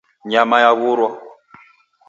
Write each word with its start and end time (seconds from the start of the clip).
Nyama 0.29 0.55
yawurwa. 0.63 1.09